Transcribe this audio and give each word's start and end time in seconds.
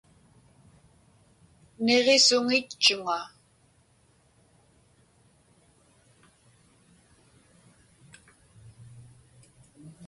Niġisuŋitchuŋa. 1.83 3.19